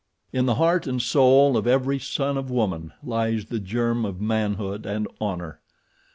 In 0.33 0.47
the 0.47 0.55
heart 0.55 0.87
and 0.87 0.99
soul 0.99 1.55
of 1.55 1.67
every 1.67 1.99
son 1.99 2.35
of 2.35 2.49
woman 2.49 2.91
lies 3.03 3.45
the 3.45 3.59
germ 3.59 4.03
of 4.03 4.19
manhood 4.19 4.87
and 4.87 5.07
honor. 5.21 5.61